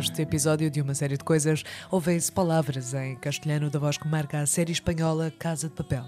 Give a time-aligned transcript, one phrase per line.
[0.00, 4.40] Neste episódio de uma série de coisas, ouvem-se palavras em castelhano da voz que marca
[4.40, 6.06] a série espanhola Casa de Papel.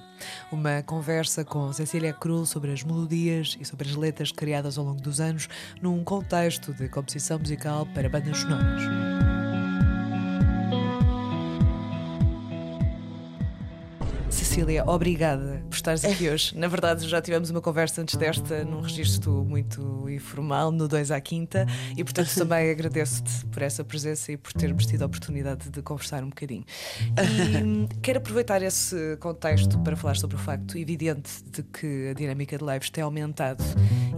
[0.50, 5.02] Uma conversa com Cecília Cruz sobre as melodias e sobre as letras criadas ao longo
[5.02, 5.46] dos anos
[5.82, 9.01] num contexto de composição musical para bandas sonoras.
[14.52, 16.54] Cecília, obrigada por estares aqui hoje.
[16.58, 21.18] Na verdade, já tivemos uma conversa antes desta, num registro muito informal, no 2 à
[21.22, 21.64] quinta,
[21.96, 26.22] e portanto também agradeço-te por essa presença e por termos tido a oportunidade de conversar
[26.22, 26.66] um bocadinho.
[27.16, 32.12] E hum, quero aproveitar esse contexto para falar sobre o facto evidente de que a
[32.12, 33.64] dinâmica de lives tem aumentado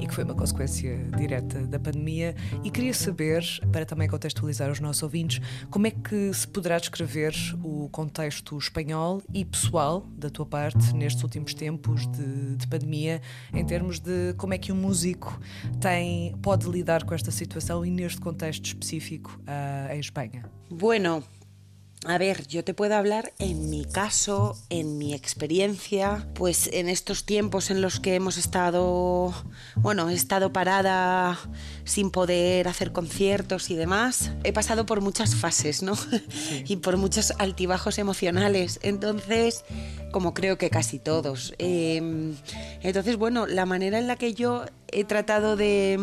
[0.01, 4.81] e que foi uma consequência direta da pandemia, e queria saber, para também contextualizar os
[4.81, 7.33] nossos ouvintes, como é que se poderá descrever
[7.63, 13.21] o contexto espanhol e pessoal da tua parte nestes últimos tempos de, de pandemia,
[13.53, 15.39] em termos de como é que um músico
[15.81, 20.45] tem, pode lidar com esta situação e neste contexto específico ah, em Espanha?
[20.71, 21.23] Bueno,
[22.07, 27.25] a ver, yo te puedo hablar en mi caso, en mi experiencia, pues en estos
[27.25, 29.33] tiempos en los que hemos estado,
[29.77, 31.39] bueno, he estado parada
[31.85, 35.95] sin poder hacer conciertos y demás, he pasado por muchas fases, ¿no?
[36.67, 38.81] y por muchos altibajos emocionales.
[38.83, 39.65] Entonces,
[40.13, 41.55] como creo que casi todos.
[41.59, 42.35] Eh,
[42.83, 44.65] entonces, bueno, la manera en la que yo
[44.95, 45.99] he tratado de,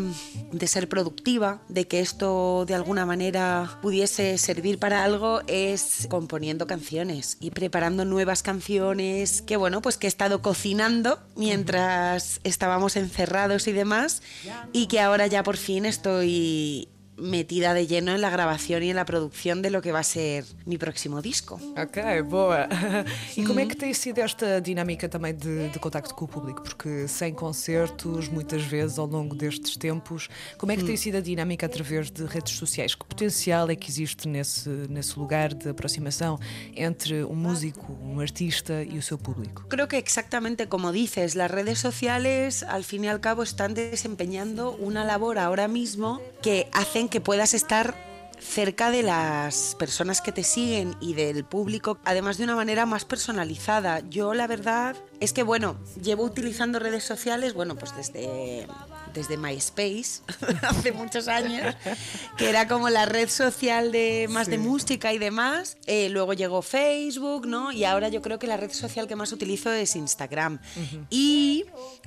[0.67, 7.37] ser productiva, de que esto de alguna manera pudiese servir para algo, es componiendo canciones
[7.39, 13.71] y preparando nuevas canciones que, bueno, pues que he estado cocinando mientras estábamos encerrados y
[13.71, 14.21] demás,
[14.73, 16.89] y que ahora ya por fin estoy
[17.21, 20.03] metida de lleno en la grabación y en la producción de lo que va a
[20.03, 21.59] ser mi próximo disco.
[21.77, 22.67] Ok, boa.
[23.37, 26.61] E como é que tem sido esta dinâmica também de, de contacto com o público?
[26.61, 31.21] Porque sem concertos, muitas vezes ao longo destes tempos, como é que tem sido a
[31.21, 32.95] dinâmica através de redes sociais?
[32.95, 36.39] Que potencial é que existe nesse, nesse lugar de aproximação
[36.75, 39.65] entre um músico, um artista e o seu público?
[39.69, 44.71] Creo que exactamente como dices, las redes sociales al fin y al cabo están desempeñando
[44.73, 47.93] una labor ahora mismo que hacen que puedas estar
[48.39, 53.05] cerca de las personas que te siguen y del público, además de una manera más
[53.05, 53.99] personalizada.
[54.09, 58.65] Yo la verdad es que bueno, llevo utilizando redes sociales, bueno, pues desde
[59.13, 60.21] desde MySpace
[60.61, 61.75] hace muchos años,
[62.37, 64.51] que era como la red social de más sí.
[64.51, 65.77] de música y demás.
[65.85, 67.71] Eh, luego llegó Facebook, ¿no?
[67.71, 70.59] Y ahora yo creo que la red social que más utilizo es Instagram.
[70.75, 71.05] Uh -huh.
[71.09, 71.65] Y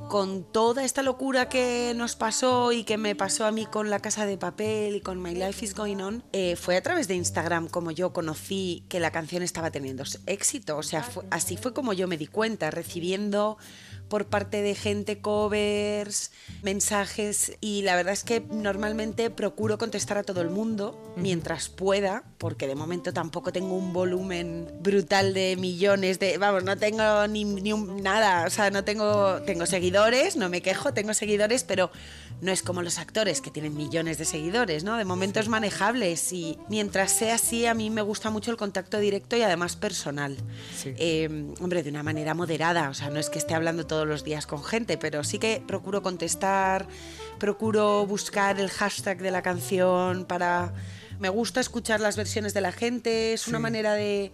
[0.09, 4.00] con toda esta locura que nos pasó y que me pasó a mí con La
[4.00, 7.14] Casa de Papel y con My Life is Going On, eh, fue a través de
[7.14, 10.76] Instagram como yo conocí que la canción estaba teniendo éxito.
[10.76, 13.59] O sea, fue, así fue como yo me di cuenta, recibiendo
[14.14, 16.30] por parte de gente covers,
[16.62, 22.22] mensajes y la verdad es que normalmente procuro contestar a todo el mundo mientras pueda,
[22.38, 27.44] porque de momento tampoco tengo un volumen brutal de millones de, vamos, no tengo ni,
[27.44, 31.91] ni un, nada, o sea, no tengo, tengo seguidores, no me quejo, tengo seguidores, pero
[32.41, 34.96] no es como los actores que tienen millones de seguidores, ¿no?
[34.96, 38.98] De momento es manejable y mientras sea así, a mí me gusta mucho el contacto
[38.98, 40.36] directo y además personal.
[40.76, 40.94] Sí.
[40.98, 44.25] Eh, hombre, de una manera moderada, o sea, no es que esté hablando todos los
[44.25, 46.87] días con gente, pero sí que procuro contestar,
[47.38, 50.75] procuro buscar el hashtag de la canción para...
[51.19, 53.50] Me gusta escuchar las versiones de la gente, es sí.
[53.50, 54.31] una manera de...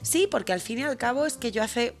[0.00, 1.94] Sí, porque al fin y al cabo es que yo hace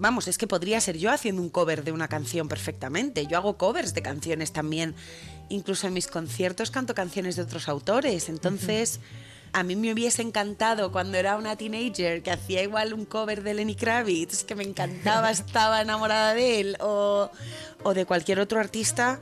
[0.00, 3.28] Vamos, es que podría ser yo haciendo un cover de una canción perfectamente.
[3.28, 4.96] Yo hago covers de canciones también.
[5.50, 8.28] Incluso en mis conciertos canto canciones de otros autores.
[8.28, 9.27] Entonces, uh -huh.
[9.52, 13.54] A mí me hubiese encantado cuando era una teenager que hacía igual un cover de
[13.54, 17.30] Lenny Kravitz, que me encantaba, estaba enamorada de él, o,
[17.82, 19.20] o de cualquier otro artista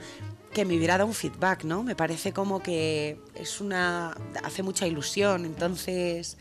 [0.52, 1.82] que me hubiera dado un feedback, ¿no?
[1.82, 4.16] Me parece como que es una.
[4.42, 5.44] hace mucha ilusión.
[5.44, 6.38] Entonces,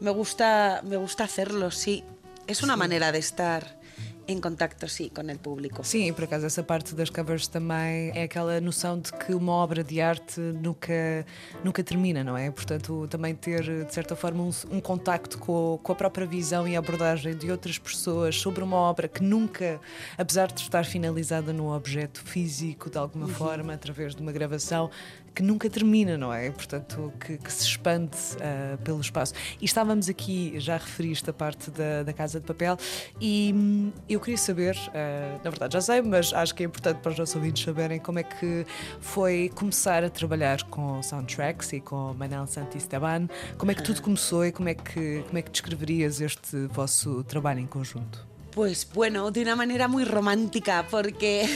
[0.00, 2.04] me gusta, me gusta hacerlo, sí.
[2.46, 2.78] És una sí.
[2.78, 3.78] manera de estar
[4.26, 5.84] em contacto, sim, com o público.
[5.84, 9.84] Sim, por acaso essa parte das covers também é aquela noção de que uma obra
[9.84, 11.26] de arte nunca,
[11.62, 12.50] nunca termina, não é?
[12.50, 16.76] Portanto, também ter, de certa forma, um, um contacto com, com a própria visão e
[16.76, 19.80] abordagem de outras pessoas sobre uma obra que nunca,
[20.16, 23.32] apesar de estar finalizada num objeto físico, de alguma uhum.
[23.32, 24.90] forma, através de uma gravação,
[25.34, 26.50] que nunca termina, não é?
[26.50, 29.34] Portanto, que, que se expande uh, pelo espaço.
[29.60, 32.76] E estávamos aqui, já referiste a parte da, da Casa de Papel,
[33.20, 36.98] e hum, eu queria saber, uh, na verdade já sei, mas acho que é importante
[36.98, 38.64] para os nossos ouvintes saberem como é que
[39.00, 43.28] foi começar a trabalhar com soundtracks e com Manel Santisteban,
[43.58, 47.24] como é que tudo começou e como é que, como é que descreverias este vosso
[47.24, 48.33] trabalho em conjunto?
[48.54, 51.48] Pues bueno, de una manera muy romántica, porque,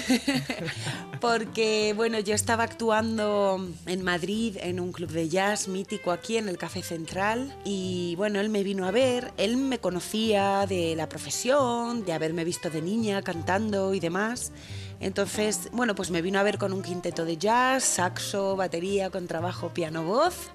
[1.21, 6.49] porque bueno, yo estaba actuando en Madrid en un club de jazz mítico aquí en
[6.49, 11.09] el Café Central y bueno, él me vino a ver, él me conocía de la
[11.09, 14.50] profesión, de haberme visto de niña cantando y demás.
[14.99, 19.29] Entonces, bueno, pues me vino a ver con un quinteto de jazz, saxo, batería, con
[19.29, 20.50] trabajo, piano, voz.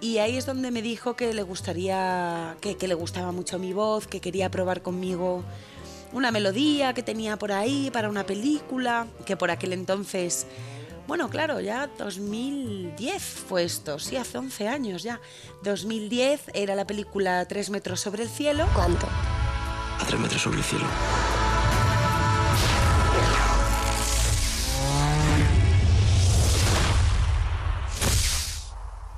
[0.00, 3.72] Y ahí es donde me dijo que le gustaría, que, que le gustaba mucho mi
[3.72, 5.42] voz, que quería probar conmigo
[6.12, 10.46] una melodía que tenía por ahí para una película, que por aquel entonces,
[11.06, 15.20] bueno, claro, ya 2010 fue esto, sí, hace 11 años ya.
[15.62, 18.66] 2010 era la película Tres metros sobre el cielo.
[18.74, 19.06] ¿Cuánto?
[19.06, 20.86] A tres metros sobre el cielo.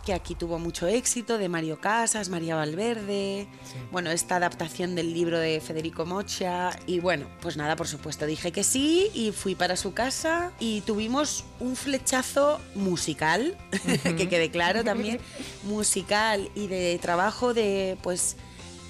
[0.09, 3.47] Que aquí tuvo mucho éxito, de Mario Casas, María Valverde,
[3.93, 8.51] bueno, esta adaptación del libro de Federico Mocha, y bueno, pues nada, por supuesto, dije
[8.51, 13.59] que sí y fui para su casa y tuvimos un flechazo musical,
[14.03, 15.21] que quede claro también,
[15.65, 18.39] musical y de trabajo de, pues,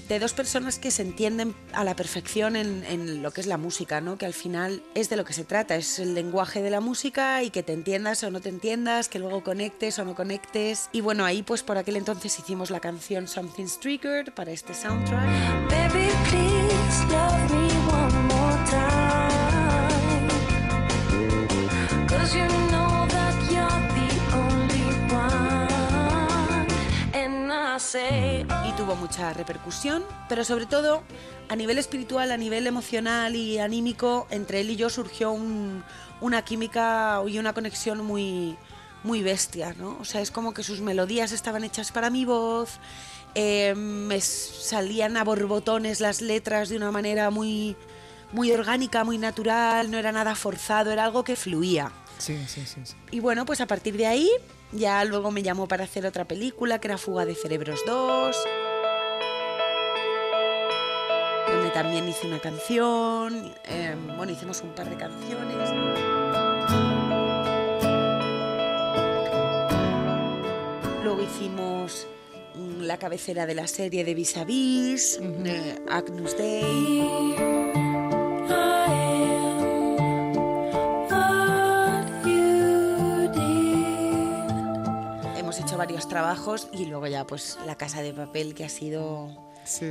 [0.09, 3.59] de dos personas que se entienden a la perfección en, en, lo que es la
[3.59, 4.17] música, ¿no?
[4.17, 7.43] Que al final es de lo que se trata, es el lenguaje de la música
[7.43, 10.89] y que te entiendas o no te entiendas, que luego conectes o no conectes.
[10.93, 15.29] Y bueno, ahí pues por aquel entonces hicimos la canción Something's Triggered para este soundtrack.
[28.69, 31.03] Y tuvo mucha repercusión, pero sobre todo
[31.49, 35.85] a nivel espiritual, a nivel emocional y anímico, entre él y yo surgió un-
[36.21, 38.57] una química y una conexión muy,
[39.05, 39.97] muy bestia, ¿no?
[40.01, 42.81] O sea, es como que sus melodías estaban hechas para mi voz,
[43.37, 47.77] eh, me salían a borbotones las letras de una manera muy,
[48.33, 51.93] muy orgánica, muy natural, no era nada forzado, era algo que fluía.
[52.19, 52.81] Sí, sí, sí.
[52.83, 52.95] sí.
[53.13, 54.29] Y bueno, pues a partir de ahí,
[54.73, 58.37] ya luego me llamó para hacer otra película, que era Fuga de Cerebros 2,
[61.49, 65.71] donde también hice una canción, eh, bueno, hicimos un par de canciones.
[71.03, 72.07] Luego hicimos
[72.55, 77.58] mm, la cabecera de la serie de Vis a Vis, eh, Agnus Dei.
[85.89, 89.31] Varios trabajos y luego ya pues La Casa de Papel, que ha sido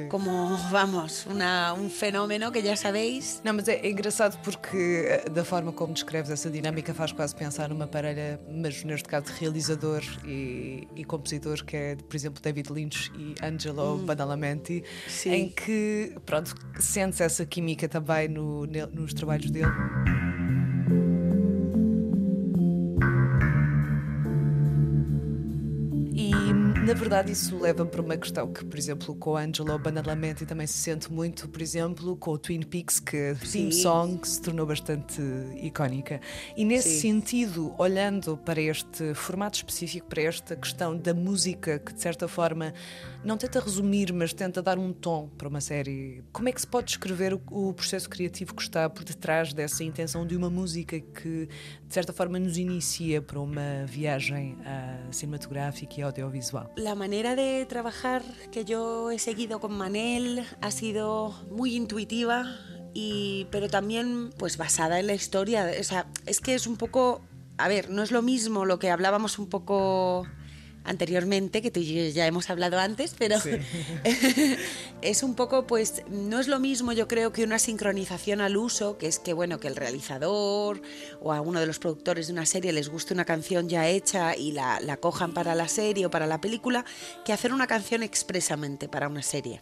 [0.09, 3.41] como, vamos, una- un fenómeno que ya sabéis.
[3.43, 7.35] Não, mas é, é engraçado porque eh, da forma como descreves essa dinâmica faz quase
[7.35, 12.41] pensar numa parelha, mas neste caso de realizador e, e compositor, que é, por exemplo,
[12.41, 15.31] David Lynch e Angelo Badalamenti, Sim.
[15.31, 19.71] em que, pronto, sentes essa química também no, nos trabalhos dele.
[26.97, 30.79] Verdade isso leva-me para uma questão que, por exemplo, com o Angelo Badalamenti também se
[30.79, 33.71] sente muito, por exemplo, com o Twin Peaks, que Sim.
[33.71, 35.21] song se tornou bastante
[35.61, 36.19] icónica.
[36.55, 37.21] E nesse Sim.
[37.21, 42.73] sentido, olhando para este formato específico, para esta questão da música, que de certa forma
[43.23, 46.67] não tenta resumir, mas tenta dar um tom para uma série, como é que se
[46.67, 50.99] pode descrever o, o processo criativo que está por detrás dessa intenção de uma música
[50.99, 51.47] que
[51.87, 56.73] de certa forma nos inicia para uma viagem ah, cinematográfica e audiovisual?
[56.87, 62.45] La manera de trabajar que yo he seguido con Manel ha sido muy intuitiva,
[62.93, 65.69] y, pero también pues basada en la historia.
[65.77, 67.19] O sea, es que es un poco,
[67.57, 70.25] a ver, no es lo mismo lo que hablábamos un poco
[70.87, 73.37] anteriormente, que tú y yo ya hemos hablado antes, pero
[75.01, 78.97] es un poco, pues, no es lo mismo, yo creo, que una sincronización al uso,
[78.97, 80.81] que es que, bueno, que el realizador
[81.21, 84.35] o a uno de los productores de una serie les guste una canción ya hecha
[84.35, 86.85] y la, la cojan para la serie o para la película,
[87.25, 89.61] que hacer una canción expresamente para una serie.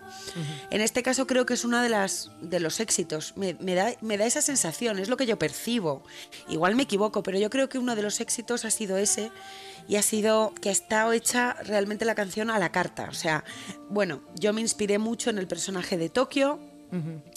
[0.69, 3.93] En este caso creo que es uno de, las, de los éxitos, me, me da,
[4.01, 6.03] me da esa sensación, es lo que yo percibo.
[6.47, 9.31] Igual me equivoco, pero yo creo que uno de los éxitos ha sido ese
[9.87, 13.07] y ha sido que ha estado hecha realmente la canción a la carta.
[13.09, 13.43] O sea,
[13.89, 16.59] bueno, yo me inspiré mucho en el personaje de Tokio.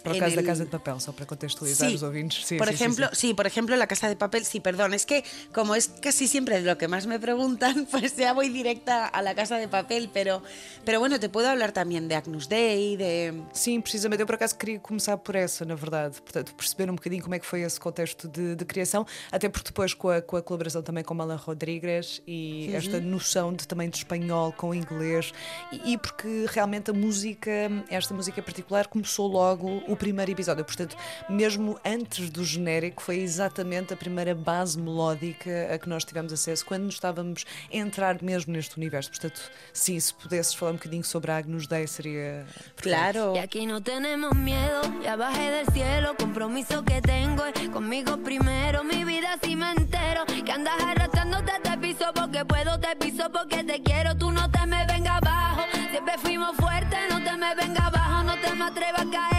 [0.04, 2.44] Por En causa da el- Casa de Papel, só para contextualizar os ouvintes.
[2.46, 3.16] Sí, por sí, sí, ejemplo, sí.
[3.28, 6.60] sí, por ejemplo, la casa de papel, sí, perdón, es que como es casi siempre
[6.60, 10.42] lo que más me preguntan, pues ya voy directa a la casa de papel, pero,
[10.84, 13.42] pero bueno, te puedo hablar también de Agnus Dei, de...
[13.52, 14.22] Sim, precisamente.
[14.22, 16.20] Eu, por acaso, queria começar por essa, na verdade.
[16.22, 19.68] Portanto, perceber um bocadinho como é que foi esse contexto de, de criação, até porque
[19.68, 23.88] depois com a, com a colaboração também com Alan Rodrigues e esta noção de, também
[23.90, 25.32] de espanhol com inglês,
[25.72, 27.50] e, e porque realmente a música,
[27.90, 30.64] esta música particular, começou logo o primeiro episódio.
[30.64, 30.96] Portanto,
[31.28, 36.64] mesmo antes do genérico, foi exatamente a primeira base melódica a que nós tivemos acesso
[36.64, 39.10] quando estávamos a entrar mesmo neste universo.
[39.10, 39.40] Portanto,
[39.72, 42.46] sim, se pudesses falar um bocadinho sobre a Agnus Dei, seria.
[42.76, 43.34] Claro.
[43.34, 49.04] Y aquí no tenemos miedo, ya bajé del cielo, compromiso que tengo conmigo primero, mi
[49.04, 53.82] vida si me entero, que andas arrastrándote te piso porque puedo, te piso porque te
[53.82, 58.24] quiero, tú no te me vengas abajo, siempre fuimos fuertes, no te me vengas abajo,
[58.24, 59.37] no te me atrevas a caerte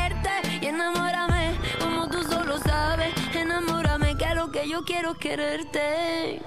[4.79, 6.39] yo quiero quererte.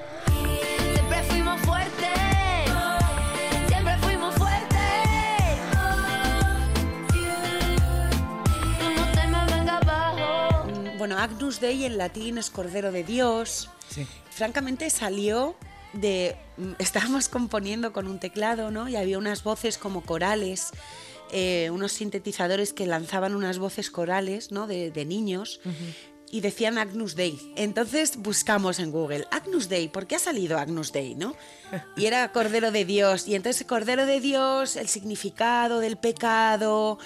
[0.94, 2.70] Siempre fuimos fuertes,
[3.68, 4.78] siempre fuimos fuertes.
[8.78, 10.64] Tú no te me vengas abajo.
[10.98, 13.68] Bueno, Agnus Dei en latín es Cordero de Dios.
[13.88, 14.06] Sí.
[14.30, 15.54] Francamente salió
[15.92, 16.36] de...
[16.56, 18.88] mm, Estábamos componiendo con un teclado, ¿no?
[18.88, 20.70] Y había unas voces como corales,
[21.32, 24.66] eh, unos sintetizadores que lanzaban unas voces corales, ¿no?
[24.66, 25.60] De, de niños.
[26.32, 27.38] Y decían Agnus Dei.
[27.54, 31.36] Entonces buscamos en Google, Agnus Dei, ¿por qué ha salido Agnus Dei, no?
[31.96, 33.28] Y era Cordero de Dios.
[33.28, 36.98] Y entonces Cordero de Dios, el significado del pecado,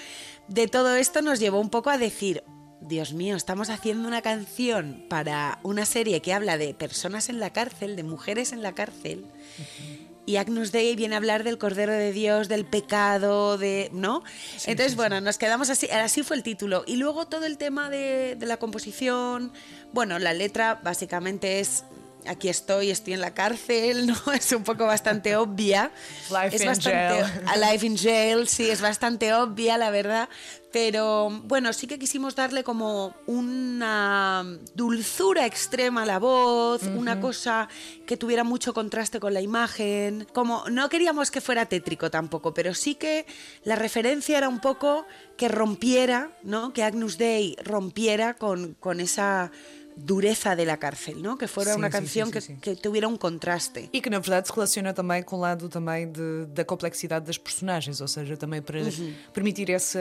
[0.47, 2.43] de todo esto nos llevó un poco a decir,
[2.79, 7.51] Dios mío, estamos haciendo una canción para una serie que habla de personas en la
[7.51, 9.25] cárcel, de mujeres en la cárcel.
[10.27, 13.89] Y Agnus Dei viene a hablar del Cordero de Dios, del pecado, de.
[13.93, 14.23] ¿No?
[14.65, 15.89] Entonces, bueno, nos quedamos así.
[15.89, 16.83] Así fue el título.
[16.85, 19.53] Y luego todo el tema de, de la composición.
[19.93, 21.85] Bueno, la letra básicamente es.
[22.27, 24.33] Aquí estoy, estoy en la cárcel, ¿no?
[24.33, 25.91] Es un poco bastante obvia.
[26.29, 27.43] Life es in bastante, jail.
[27.47, 30.29] Alive in Jail, sí, es bastante obvia, la verdad.
[30.71, 37.69] Pero bueno, sí que quisimos darle como una dulzura extrema a la voz, una cosa
[38.05, 40.27] que tuviera mucho contraste con la imagen.
[40.33, 43.25] Como no queríamos que fuera tétrico tampoco, pero sí que
[43.63, 45.07] la referencia era un poco
[45.37, 46.73] que rompiera, ¿no?
[46.73, 49.51] Que Agnus Dei rompiera con, con esa
[49.97, 51.37] dureza de la cárcel, ¿no?
[51.37, 51.47] Que
[51.89, 53.89] sí, canción sí, que, que tuviera un contraste.
[53.91, 57.37] E que na verdade se relaciona também com o lado também de- da complexidade das
[57.37, 58.79] personagens, ou seja, também para
[59.33, 59.99] permitir essa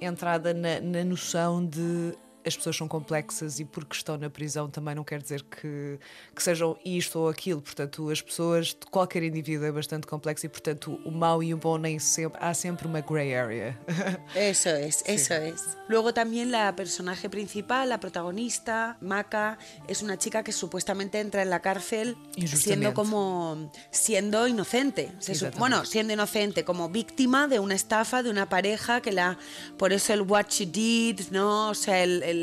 [0.00, 2.14] entrada na, na noção de
[2.48, 5.98] as pessoas são complexas e porque estão na prisão também não quer dizer que,
[6.34, 7.60] que sejam isto ou aquilo.
[7.60, 11.78] Portanto, as pessoas, qualquer indivíduo é bastante complexo e, portanto, o mau e o bom
[11.78, 12.38] nem sempre.
[12.42, 13.78] Há sempre uma grey area.
[14.34, 15.76] Eso es, eso es.
[15.88, 21.50] Luego también la personaje principal, la protagonista, Maca, es una chica que supuestamente entra en
[21.50, 25.12] la cárcel siendo como siendo inocente.
[25.18, 29.38] Se bueno, siendo inocente, como víctima de una estafa de una pareja que la
[29.76, 31.70] por eso el what you did, ¿no?
[31.70, 32.37] O sea, el, el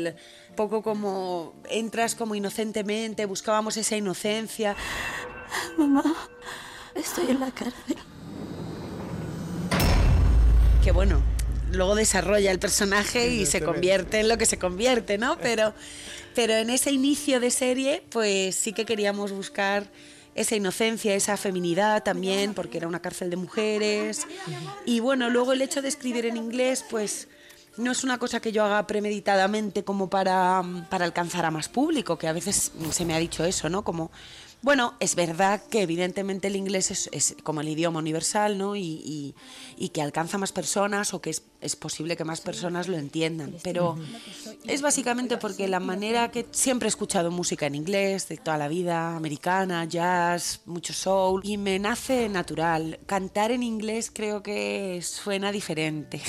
[0.56, 4.76] poco como entras como inocentemente, buscábamos esa inocencia.
[5.76, 6.04] Mamá,
[6.94, 7.96] estoy en la cárcel.
[10.82, 11.22] que bueno,
[11.72, 15.38] luego desarrolla el personaje y se convierte en lo que se convierte, ¿no?
[15.38, 15.74] Pero,
[16.34, 19.90] pero en ese inicio de serie, pues sí que queríamos buscar
[20.36, 24.26] esa inocencia, esa feminidad también, porque era una cárcel de mujeres.
[24.84, 27.28] Y bueno, luego el hecho de escribir en inglés, pues
[27.78, 32.18] no es una cosa que yo haga premeditadamente como para, para alcanzar a más público,
[32.18, 33.82] que a veces se me ha dicho eso, ¿no?
[33.82, 34.10] Como,
[34.66, 38.74] bueno, es verdad que evidentemente el inglés es, es como el idioma universal, ¿no?
[38.74, 39.34] Y, y-
[39.78, 43.54] y que alcanza más personas o que es, es posible que más personas lo entiendan.
[43.62, 43.96] Pero
[44.64, 48.68] es básicamente porque la manera que siempre he escuchado música en inglés de toda la
[48.68, 52.98] vida, americana, jazz, mucho soul, y me nace natural.
[53.06, 56.20] Cantar en inglés creo que suena diferente.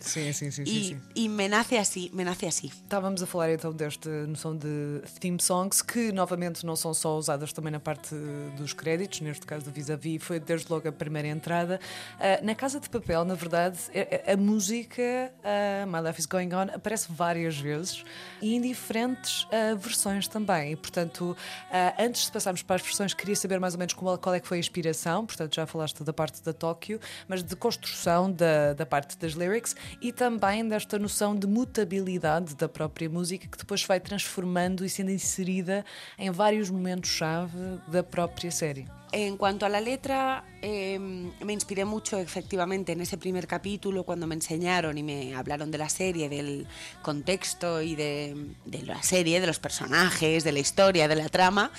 [0.00, 1.00] Sim, sim, sim, y, sim.
[1.14, 2.66] y me nace así, me nace así.
[2.66, 7.52] Estávamos a falar então desta noção de theme songs que novamente não são só usadas
[7.52, 8.14] também na parte
[8.56, 11.80] dos créditos, neste caso do vis-a-vis, foi desde logo a primeira entrada.
[12.18, 13.78] Ah, na Casa de Papel, na verdade,
[14.26, 18.04] a, a música ah, My Life is Going On aparece várias vezes
[18.40, 20.72] e em diferentes ah, versões também.
[20.72, 21.36] E portanto,
[21.70, 24.40] ah, antes de passarmos para as versões, queria saber mais ou menos qual, qual é
[24.40, 25.26] que foi a inspiração.
[25.26, 29.74] Portanto, já falaste da parte da Tóquio, mas de construção da, da parte das lyrics
[30.00, 35.10] e também desta noção de mutabilidade da própria música que depois vai transformando e sendo
[35.10, 35.84] inserida
[36.18, 38.86] em vários momentos-chave da própria série.
[39.10, 44.26] En cuanto a la letra, eh, me inspiré mucho efectivamente en ese primer capítulo cuando
[44.26, 46.66] me enseñaron y me hablaron de la serie, del
[47.00, 51.70] contexto y de, de la serie, de los personajes, de la historia, de la trama.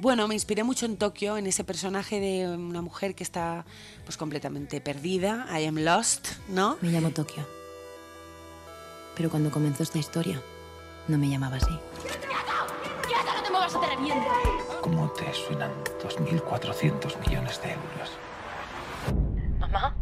[0.00, 3.64] Bueno, me inspiré mucho en Tokio, en ese personaje de una mujer que está
[4.04, 6.78] pues completamente perdida, I am lost, ¿no?
[6.80, 7.46] Me llamo Tokio.
[9.14, 10.42] Pero cuando comenzó esta historia,
[11.06, 11.78] no me llamaba así.
[13.06, 14.61] ¡Quieto, no te muevas o te reviento!
[15.12, 15.70] ¿Cómo te suenan
[16.02, 18.18] 2.400 millones de euros?
[19.58, 19.94] Mamá,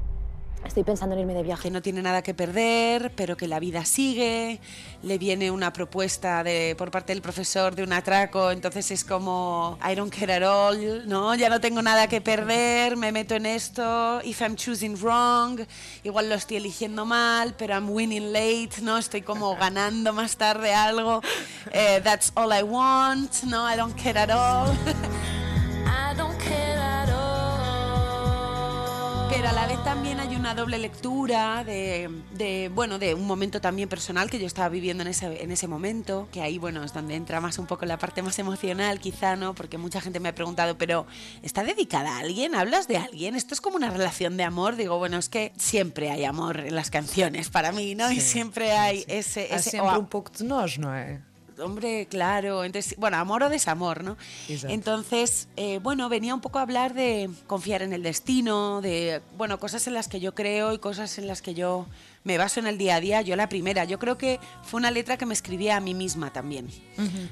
[0.65, 1.63] estoy pensando en irme de viaje.
[1.65, 4.61] que no tiene nada que perder, pero que la vida sigue.
[5.03, 9.79] Le viene una propuesta de, por parte del profesor de un atraco, entonces es como
[9.89, 11.35] I don't care at all, ¿no?
[11.35, 14.21] Ya no tengo nada que perder, me meto en esto.
[14.23, 15.61] If I'm choosing wrong,
[16.03, 18.99] igual lo estoy eligiendo mal, pero I'm winning late, ¿no?
[18.99, 21.21] Estoy como ganando más tarde algo.
[21.73, 23.71] Eh, that's all I want, ¿no?
[23.71, 24.77] I don't care at all.
[29.41, 33.59] Pero a la vez también hay una doble lectura de, de, bueno, de un momento
[33.63, 36.93] también personal que yo estaba viviendo en ese, en ese momento, que ahí, bueno, es
[36.93, 39.55] donde entra más un poco la parte más emocional, quizá, ¿no?
[39.55, 41.07] Porque mucha gente me ha preguntado, pero
[41.41, 42.55] ¿está dedicada a alguien?
[42.55, 43.35] ¿Hablas de alguien?
[43.35, 44.77] ¿Esto es como una relación de amor?
[44.77, 48.13] Digo, bueno, es que siempre hay amor en las canciones para mí, ¿no?
[48.13, 49.49] y siempre hay ese...
[49.51, 51.23] Há ese sempre o- um pouco de nós, não é?
[51.61, 52.65] Hombre, claro.
[52.65, 54.17] Entonces, bueno, amor o desamor, ¿no?
[54.49, 54.75] Exacto.
[54.75, 59.59] Entonces, eh, bueno, venía un poco a hablar de confiar en el destino, de, bueno,
[59.59, 61.87] cosas en las que yo creo y cosas en las que yo
[62.25, 63.23] me baso en el día a día.
[63.23, 66.33] Yo la primera, yo creo que fue una letra que me escribía a mí misma
[66.33, 66.69] también.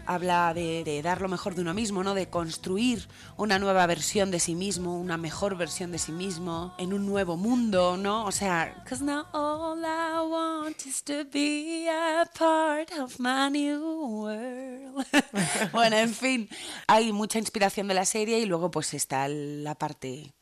[0.07, 2.15] Habla de, de dar lo mejor de uno mismo, ¿no?
[2.15, 6.93] De construir una nueva versión de sí mismo, una mejor versión de sí mismo, en
[6.93, 8.25] un nuevo mundo, ¿no?
[8.25, 14.23] O sea, cause now all I want is to be a part of my new
[14.23, 15.07] world.
[15.73, 16.49] bueno, en fin,
[16.87, 20.35] hay mucha inspiración de la serie y luego pues está la parte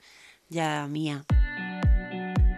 [0.48, 1.24] ya mía.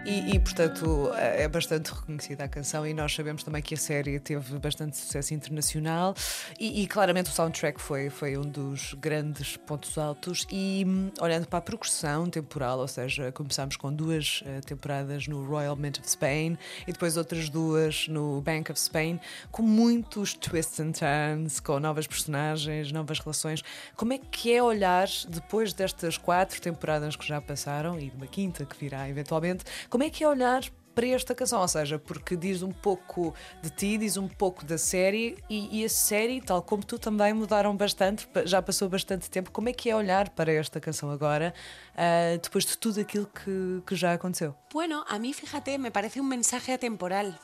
[0.09, 4.19] E, e, portanto é bastante reconhecida a canção e nós sabemos também que a série
[4.19, 6.15] teve bastante sucesso internacional
[6.59, 11.47] e, e claramente o soundtrack foi, foi um dos grandes pontos altos e hum, olhando
[11.47, 16.09] para a progressão temporal, ou seja, começámos com duas eh, temporadas no Royal Mint of
[16.09, 19.19] Spain e depois outras duas no Bank of Spain
[19.51, 23.63] com muitos twists and turns, com novas personagens, novas relações.
[23.95, 28.25] Como é que é olhar depois destas quatro temporadas que já passaram e de uma
[28.25, 29.63] quinta que virá eventualmente,
[29.99, 30.63] como é que é olhar
[30.95, 31.59] para esta canção?
[31.59, 35.83] Ou seja, porque diz um pouco de ti, diz um pouco da série e, e
[35.83, 39.51] a série, tal como tu, também mudaram bastante, já passou bastante tempo.
[39.51, 41.53] Como é que é olhar para esta canção agora,
[41.97, 44.55] ah, depois de tudo aquilo que, que já aconteceu?
[44.71, 47.37] Bueno, a mí, fíjate, me parece un mensaje atemporal.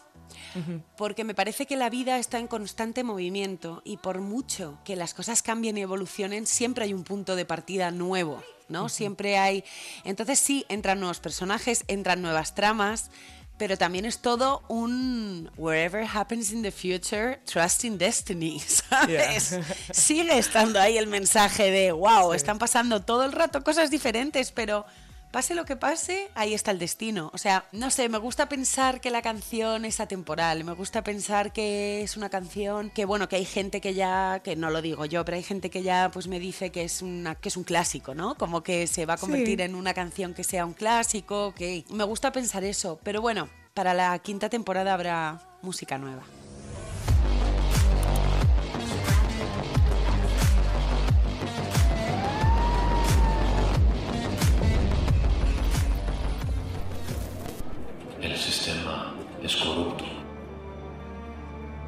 [0.95, 5.13] Porque me parece que la vida está en constante movimiento y por mucho que las
[5.13, 8.89] cosas cambien y evolucionen, siempre hay un punto de partida nuevo, ¿no?
[8.89, 9.63] Siempre hay...
[10.03, 13.09] Entonces sí, entran nuevos personajes, entran nuevas tramas,
[13.57, 19.57] pero también es todo un wherever happens in the future, trust in destiny, ¿sabes?
[19.91, 24.85] Sigue estando ahí el mensaje de, wow, están pasando todo el rato cosas diferentes, pero
[25.35, 27.29] pase lo que pase, ahí está el destino.
[27.33, 31.51] O sea, no sé, me gusta pensar que la canción es atemporal, me gusta pensar
[31.51, 35.03] que es una canción que, bueno, que hay gente que ya, que no lo digo
[35.03, 37.65] yo, pero hay gente que ya pues me dice que es, una, que es un
[37.65, 38.35] clásico, ¿no?
[38.35, 42.05] Como que se va a convertir en una canción que sea un clásico, que me
[42.05, 46.23] gusta pensar eso, pero bueno, para la quinta temporada habrá música nueva.
[59.45, 60.05] Es corrupto.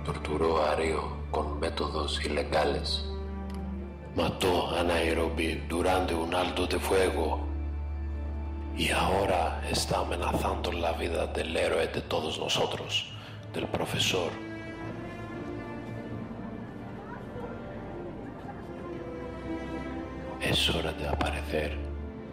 [0.05, 3.03] Torturó a Río con métodos ilegales.
[4.15, 7.47] Mató a Nairobi durante un alto de fuego.
[8.77, 13.11] Y ahora está amenazando la vida del héroe de todos nosotros,
[13.53, 14.31] del profesor.
[20.41, 21.75] Es hora de aparecer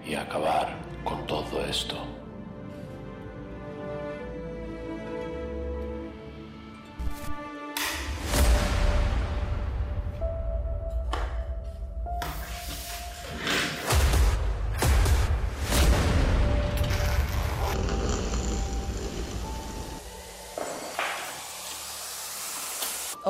[0.07, 1.97] y acabar con todo esto.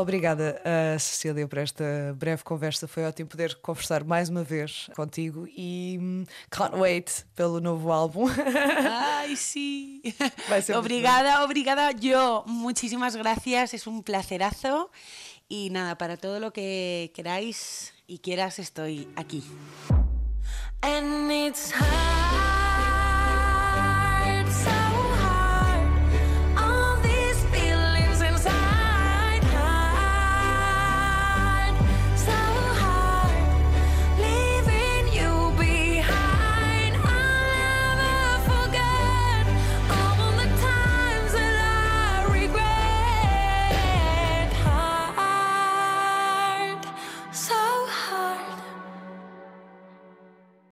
[0.04, 2.86] Obrigada, a Cecília, por esta breve conversa.
[2.86, 8.26] Foi ótimo poder conversar mais uma vez contigo e hum, can't wait pelo novo álbum.
[9.18, 10.02] Ay, sí.
[10.50, 11.90] Va a ser muy obrigada, obrigada.
[11.92, 13.72] Yo, muchísimas gracias.
[13.72, 14.90] Es un placerazo.
[15.48, 19.42] Y nada, para todo lo que queráis y quieras, estoy aquí.
[20.82, 22.63] And it's high.